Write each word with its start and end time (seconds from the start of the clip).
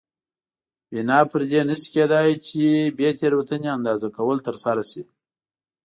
بنا 0.91 1.19
پر 1.31 1.41
دې 1.49 1.61
نه 1.69 1.75
شي 1.81 1.87
کېدای 1.95 2.29
چې 2.47 2.63
بې 2.97 3.09
تېروتنې 3.19 3.69
اندازه 3.77 4.07
کول 4.17 4.37
ترسره 4.47 4.83
شي. 4.91 5.01